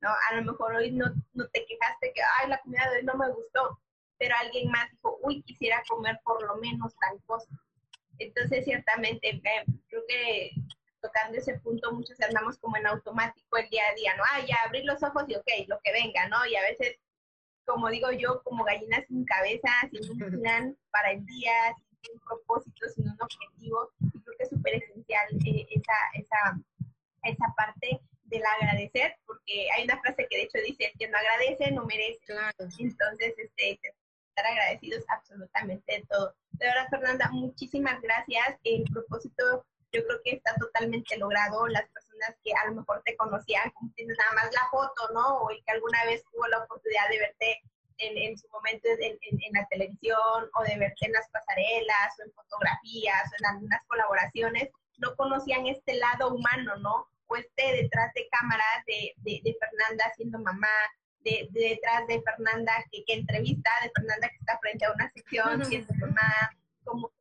[0.00, 0.08] ¿no?
[0.30, 3.14] A lo mejor hoy no, no te quejaste que, ay, la comida de hoy no
[3.14, 3.78] me gustó,
[4.18, 7.50] pero alguien más dijo, uy, quisiera comer por lo menos tal cosa.
[8.18, 9.40] Entonces, ciertamente,
[9.88, 10.50] creo que
[11.00, 14.22] tocando ese punto, muchos andamos como en automático el día a día, ¿no?
[14.32, 16.44] Ah, ya abrir los ojos y ok, lo que venga, ¿no?
[16.46, 16.98] Y a veces
[17.70, 21.52] como digo yo, como gallinas sin cabeza, sin un plan para el día,
[22.02, 23.90] sin un propósito, sin un objetivo.
[24.00, 26.60] Y creo que es súper esencial eh, esa, esa,
[27.22, 31.70] esa parte del agradecer, porque hay una frase que de hecho dice, que no agradece
[31.72, 32.20] no merece.
[32.26, 32.68] Claro.
[32.78, 33.80] Entonces, este,
[34.28, 36.34] estar agradecidos absolutamente de todo.
[36.52, 38.58] De verdad, Fernanda, muchísimas gracias.
[38.64, 41.66] El propósito yo creo que está totalmente logrado.
[41.68, 45.38] Las personas que a lo mejor te conocían, como tienes nada más la foto, ¿no?
[45.38, 47.62] O el que alguna vez tuvo la oportunidad de verte
[47.98, 52.24] en, en su momento en, en, la televisión o de verte en las pasarelas o
[52.24, 57.08] en fotografías o en algunas colaboraciones, no conocían este lado humano, ¿no?
[57.26, 60.68] O este detrás de cámaras de, de, Fernanda siendo mamá,
[61.20, 65.64] de, detrás de Fernanda que, que, entrevista, de Fernanda que está frente a una sección
[65.66, 66.50] siendo mamá,
[66.84, 67.12] como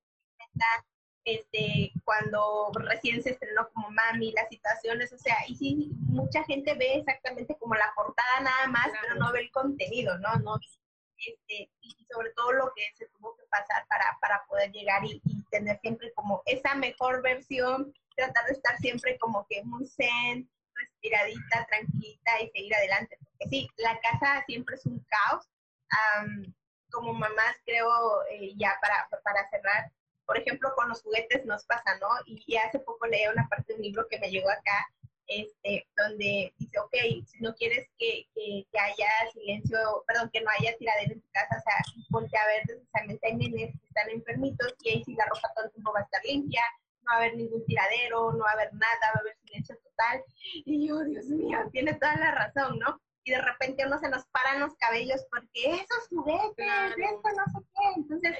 [1.33, 6.73] este, cuando recién se estrenó como Mami, las situaciones, o sea, y sí, mucha gente
[6.75, 10.35] ve exactamente como la portada nada más, pero no ve el contenido, ¿no?
[10.37, 10.59] no
[11.25, 15.21] este, y sobre todo lo que se tuvo que pasar para, para poder llegar y,
[15.51, 21.65] tener siempre como esa mejor versión, tratar de estar siempre como que muy zen, respiradita,
[21.67, 23.17] tranquilita y seguir adelante.
[23.19, 25.49] Porque sí, la casa siempre es un caos.
[26.91, 27.89] como mamás, creo,
[28.29, 29.91] eh, ya para, para cerrar,
[30.29, 32.07] por ejemplo, con los juguetes nos pasa, ¿no?
[32.27, 34.87] Y, hace poco leí una parte de un libro que me llegó acá,
[35.25, 40.77] este, donde dice, ok, si no quieres que, que, haya silencio, perdón, que no haya
[40.77, 44.75] tiradero en tu casa, o sea, ponte a ver, precisamente hay nenes que están enfermitos
[44.83, 46.61] y ahí sí la ropa todo el tiempo va a estar limpia,
[47.01, 49.77] no va a haber ningún tiradero, no va a haber nada, va a haber silencio
[49.77, 50.23] total.
[50.53, 53.01] Y yo, Dios mío, tiene toda la razón, ¿no?
[53.23, 57.65] Y de repente uno se nos paran los cabellos porque esos juguetes, esto no sé
[57.73, 57.93] qué.
[57.97, 58.37] Entonces,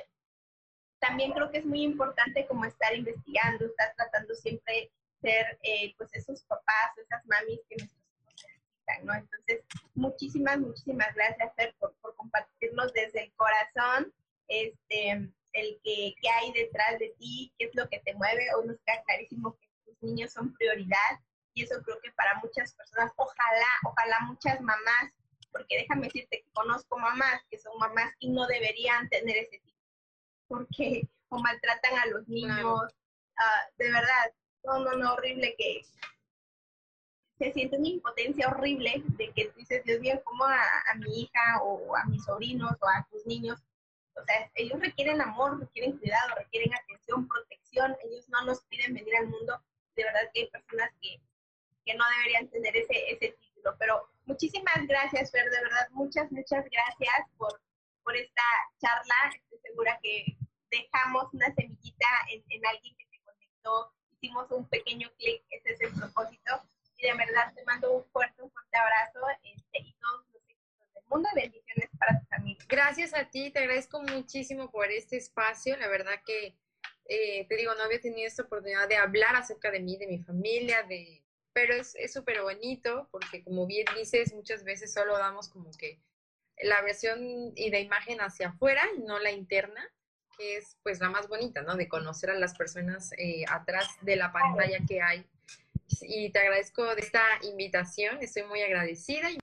[1.00, 6.14] también creo que es muy importante como estar investigando, estar tratando siempre ser eh, pues
[6.14, 9.14] esos papás, esas mamis que nuestros hijos necesitan, ¿no?
[9.14, 9.64] Entonces,
[9.96, 14.14] muchísimas, muchísimas gracias, Fer, por, por compartirnos desde el corazón,
[14.48, 15.12] este,
[15.54, 18.48] el que, que, hay detrás de ti, qué es lo que te mueve.
[18.56, 21.20] Hoy nos queda clarísimo que tus niños son prioridad
[21.54, 25.12] y eso creo que para muchas personas, ojalá, ojalá muchas mamás,
[25.52, 29.60] porque déjame decirte que conozco mamás que son mamás y no deberían tener ese
[30.50, 32.92] porque o maltratan a los niños,
[33.38, 34.34] ah, de verdad,
[34.64, 35.82] no, no, no, horrible que
[37.38, 41.96] se siente una impotencia horrible de que dices, Dios mío, ¿cómo a, mi hija o
[41.96, 43.62] a mis sobrinos o a tus niños?
[44.16, 49.16] O sea, ellos requieren amor, requieren cuidado, requieren atención, protección, ellos no nos piden venir
[49.16, 49.62] al mundo.
[49.96, 51.22] De verdad que hay personas que,
[51.86, 53.76] que no deberían tener ese, ese título.
[53.80, 57.62] Pero muchísimas gracias, Fer, de verdad, muchas, muchas gracias por,
[58.10, 58.42] por esta
[58.82, 59.36] charla.
[59.36, 60.36] Estoy segura que
[60.72, 65.94] dejamos una semillita en, alguien que se conectó, hicimos un pequeño clic, ese es el
[65.94, 66.60] propósito.
[66.98, 70.94] Y de verdad te mando un fuerte, un fuerte abrazo este, y todos los éxitos
[70.96, 71.30] del mundo.
[71.36, 72.66] Bendiciones para tu familia.
[72.68, 75.78] Gracias a ti, te agradezco muchísimo por este espacio.
[75.78, 76.58] La verdad que,
[77.06, 80.18] eh, te digo, no había tenido esta oportunidad de hablar acerca de mí, de mi
[80.18, 85.72] familia, de pero es súper bonito porque como bien dices, muchas veces solo damos como
[85.72, 86.00] que
[86.62, 89.90] la versión y de imagen hacia afuera y no la interna
[90.40, 91.76] que es pues la más bonita, ¿no?
[91.76, 95.26] De conocer a las personas eh, atrás de la pantalla que hay.
[96.02, 99.38] Y te agradezco de esta invitación, estoy muy agradecida y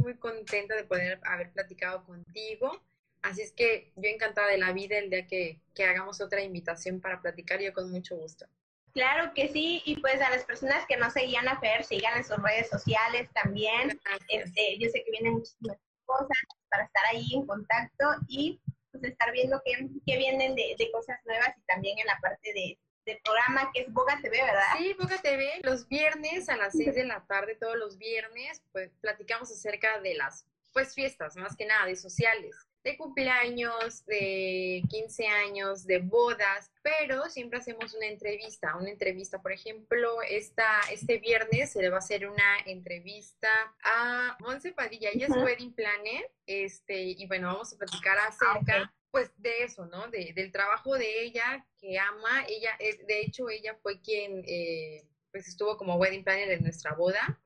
[0.00, 2.82] muy contenta de poder haber platicado contigo.
[3.20, 7.00] Así es que yo encantada de la vida el día que, que hagamos otra invitación
[7.00, 8.46] para platicar, yo con mucho gusto.
[8.94, 12.24] Claro que sí, y pues a las personas que no seguían a Fer, sigan en
[12.24, 14.00] sus redes sociales también.
[14.28, 16.38] Este, yo sé que vienen muchísimas cosas
[16.70, 18.60] para estar ahí en contacto y
[18.92, 22.52] pues estar viendo qué, qué vienen de, de, cosas nuevas y también en la parte
[22.52, 24.78] de, de programa que es Boga TV, ¿verdad?
[24.78, 28.92] Sí, Boga TV, los viernes a las 6 de la tarde, todos los viernes, pues
[29.00, 32.54] platicamos acerca de las pues fiestas, más que nada, de sociales
[32.84, 39.52] de cumpleaños, de 15 años, de bodas, pero siempre hacemos una entrevista, una entrevista, por
[39.52, 43.48] ejemplo, esta, este viernes se le va a hacer una entrevista
[43.82, 48.94] a Monse Padilla, ella es wedding planner, este, y bueno, vamos a platicar acerca ah,
[49.10, 50.08] pues de eso, ¿no?
[50.08, 55.48] De, del trabajo de ella, que ama, ella, de hecho, ella fue quien, eh, pues
[55.48, 57.40] estuvo como wedding planner en nuestra boda,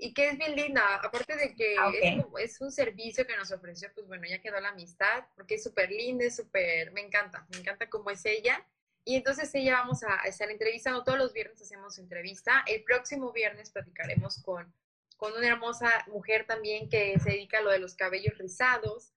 [0.00, 1.92] y que es bien linda, aparte de que ah,
[2.38, 5.90] es, un servicio que nos ofreció, pues bueno, ya quedó la amistad, porque es súper
[5.90, 8.66] linda, es súper, me encanta, me encanta cómo es ella.
[9.04, 12.64] Y entonces ella vamos a estar entrevistando, todos los viernes hacemos entrevista.
[12.66, 14.74] El próximo viernes platicaremos con,
[15.18, 19.12] con una hermosa mujer también que se dedica a lo de los cabellos rizados.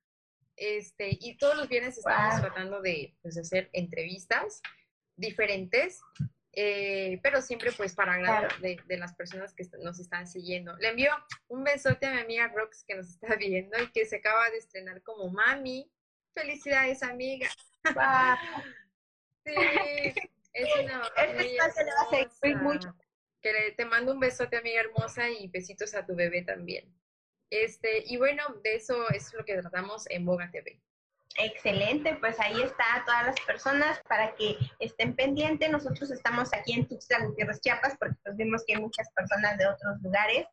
[0.57, 4.61] Este, y todos los viernes estamos tratando de, pues, hacer entrevistas
[5.15, 6.01] diferentes
[6.55, 10.77] eh, pero siempre pues para agradar de, las personas que nos están siguiendo.
[10.77, 11.11] Le envío
[11.47, 14.57] un besote a mi amiga Rox que nos está viendo y que se acaba de
[14.57, 15.91] estrenar como mami.
[16.35, 17.49] Felicidades, amiga.
[19.45, 19.53] sí,
[20.53, 21.01] es una...
[22.11, 22.95] Este mucho.
[23.41, 26.95] Que te mando un besote, amiga hermosa, y besitos a tu bebé también.
[27.49, 30.79] Este, y bueno, de eso es lo que tratamos en Boga TV.
[31.35, 35.69] Excelente, pues ahí está a todas las personas para que estén pendientes.
[35.69, 39.67] Nosotros estamos aquí en Tuxtla Gutiérrez, Chiapas, porque pues vimos que hay muchas personas de
[39.67, 40.47] otros lugares.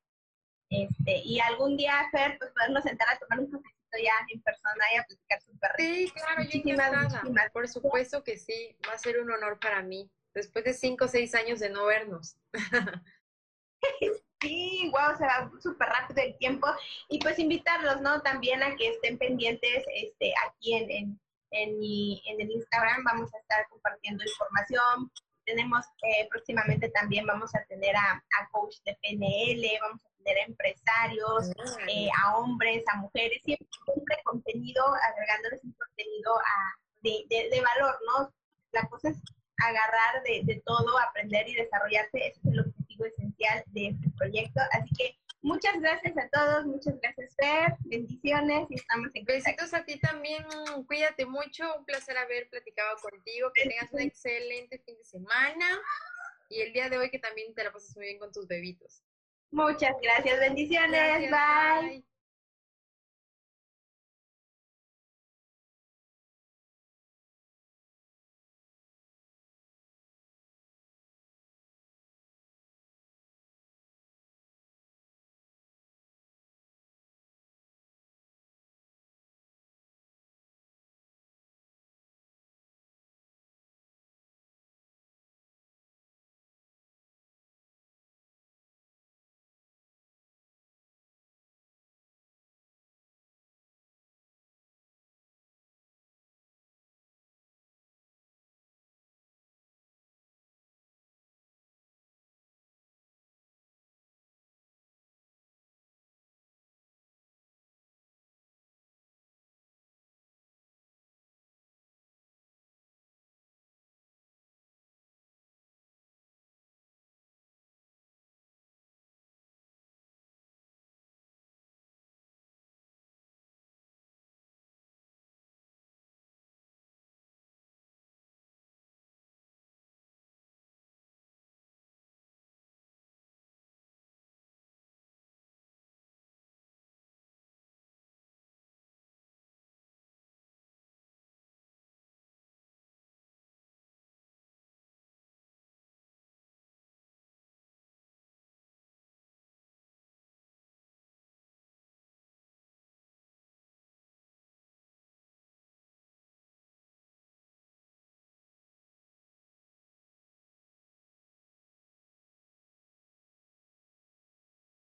[0.71, 4.85] Este, y algún día, Fer, pues podernos sentar a tomar un cafecito ya en persona
[4.95, 7.51] y a platicar súper Sí, claro, muchísimas, muchísimas.
[7.51, 11.09] Por supuesto que sí, va a ser un honor para mí, después de cinco o
[11.09, 12.37] seis años de no vernos.
[14.41, 16.67] Sí, wow, se va súper rápido el tiempo.
[17.09, 18.23] Y pues invitarlos, ¿no?
[18.23, 21.21] También a que estén pendientes este, aquí en, en,
[21.51, 23.05] en, mi, en el Instagram.
[23.05, 25.13] Vamos a estar compartiendo información.
[25.45, 30.39] Tenemos eh, próximamente también, vamos a tener a, a, coach de PNL, vamos a tener
[30.39, 31.51] a empresarios,
[31.89, 37.61] eh, a hombres, a mujeres, siempre, siempre contenido, agregándoles un contenido a, de, de, de
[37.61, 38.33] valor, ¿no?
[38.73, 39.21] La cosa es
[39.57, 42.29] agarrar de, de, todo, aprender y desarrollarse.
[42.29, 44.61] Eso es lo que esencial de este proyecto.
[44.73, 49.85] Así que muchas gracias a todos, muchas gracias Fer, bendiciones y estamos en Besitos a
[49.85, 50.45] ti también,
[50.87, 55.81] cuídate mucho, un placer haber platicado contigo, que tengas un excelente fin de semana.
[56.49, 59.05] Y el día de hoy que también te la pases muy bien con tus bebitos.
[59.53, 62.05] Muchas gracias, bendiciones, bye.